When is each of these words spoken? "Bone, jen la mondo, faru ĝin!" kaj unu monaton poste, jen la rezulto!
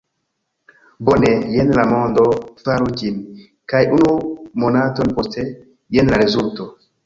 "Bone, 1.09 1.29
jen 1.55 1.69
la 1.79 1.83
mondo, 1.91 2.23
faru 2.63 2.89
ĝin!" 3.03 3.21
kaj 3.75 3.85
unu 4.01 4.17
monaton 4.67 5.15
poste, 5.21 5.49
jen 5.99 6.15
la 6.17 6.25
rezulto! 6.27 6.73